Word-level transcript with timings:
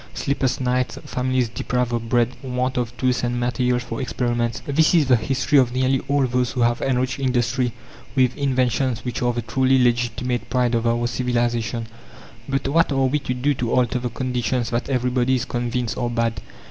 Sleepless 0.15 0.59
nights, 0.59 0.97
families 1.05 1.47
deprived 1.47 1.93
of 1.93 2.09
bread, 2.09 2.29
want 2.41 2.75
of 2.75 2.97
tools 2.97 3.23
and 3.23 3.39
materials 3.39 3.83
for 3.83 4.01
experiments, 4.01 4.63
this 4.65 4.95
is 4.95 5.05
the 5.05 5.15
history 5.15 5.59
of 5.59 5.75
nearly 5.75 5.99
all 6.07 6.25
those 6.25 6.53
who 6.53 6.61
have 6.61 6.81
enriched 6.81 7.19
industry 7.19 7.71
with 8.15 8.35
inventions 8.35 9.05
which 9.05 9.21
are 9.21 9.31
the 9.31 9.43
truly 9.43 9.77
legitimate 9.77 10.49
pride 10.49 10.73
of 10.73 10.87
our 10.87 11.05
civilization. 11.05 11.85
But 12.49 12.67
what 12.67 12.91
are 12.91 13.05
we 13.05 13.19
to 13.19 13.35
do 13.35 13.53
to 13.53 13.73
alter 13.73 13.99
the 13.99 14.09
conditions 14.09 14.71
that 14.71 14.89
everybody 14.89 15.35
is 15.35 15.45
convinced 15.45 15.99
are 15.99 16.09
bad? 16.09 16.41